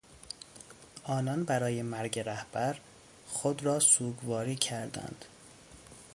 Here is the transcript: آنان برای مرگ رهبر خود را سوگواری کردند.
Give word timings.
آنان 1.03 1.43
برای 1.43 1.81
مرگ 1.81 2.19
رهبر 2.19 2.77
خود 3.27 3.63
را 3.65 3.79
سوگواری 3.79 4.55
کردند. 4.55 5.25